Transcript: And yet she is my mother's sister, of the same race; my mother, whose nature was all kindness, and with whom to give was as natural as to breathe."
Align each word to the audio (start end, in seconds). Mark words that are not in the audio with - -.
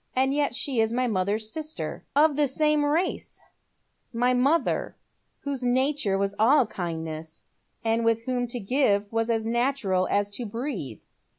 And 0.15 0.33
yet 0.33 0.55
she 0.55 0.79
is 0.81 0.91
my 0.91 1.05
mother's 1.05 1.53
sister, 1.53 2.03
of 2.15 2.35
the 2.35 2.47
same 2.47 2.83
race; 2.83 3.39
my 4.11 4.33
mother, 4.33 4.97
whose 5.43 5.61
nature 5.61 6.17
was 6.17 6.33
all 6.39 6.65
kindness, 6.65 7.45
and 7.85 8.03
with 8.03 8.23
whom 8.23 8.47
to 8.47 8.59
give 8.59 9.11
was 9.13 9.29
as 9.29 9.45
natural 9.45 10.07
as 10.09 10.31
to 10.31 10.45
breathe." 10.47 11.03